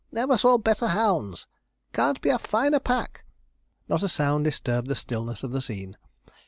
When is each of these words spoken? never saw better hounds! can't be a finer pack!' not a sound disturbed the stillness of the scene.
never 0.11 0.35
saw 0.35 0.57
better 0.57 0.87
hounds! 0.87 1.45
can't 1.93 2.21
be 2.21 2.29
a 2.29 2.39
finer 2.39 2.79
pack!' 2.79 3.23
not 3.87 4.01
a 4.01 4.09
sound 4.09 4.43
disturbed 4.43 4.87
the 4.87 4.95
stillness 4.95 5.43
of 5.43 5.51
the 5.51 5.61
scene. 5.61 5.95